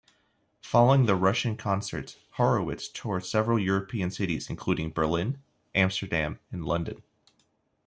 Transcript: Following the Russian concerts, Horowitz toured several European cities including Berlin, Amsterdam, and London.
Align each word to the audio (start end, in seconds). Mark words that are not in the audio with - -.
Following 0.63 1.05
the 1.05 1.15
Russian 1.15 1.55
concerts, 1.55 2.17
Horowitz 2.31 2.87
toured 2.87 3.23
several 3.23 3.59
European 3.59 4.09
cities 4.09 4.49
including 4.49 4.89
Berlin, 4.93 5.43
Amsterdam, 5.75 6.39
and 6.51 6.65
London. 6.65 7.03